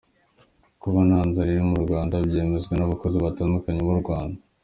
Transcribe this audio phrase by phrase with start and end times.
[0.81, 4.39] Kuba nta nzara iri mu Rwanda, byemezwa n’abayobozi batandukanye b’u Rwanda.